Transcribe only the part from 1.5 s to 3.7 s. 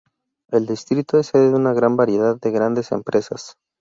de una gran variedad de grandes empresas.